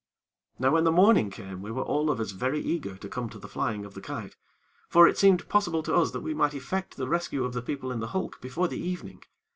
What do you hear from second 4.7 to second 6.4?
for it seemed possible to us that we